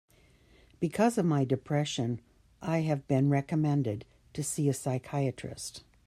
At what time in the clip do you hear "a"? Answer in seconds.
4.67-4.73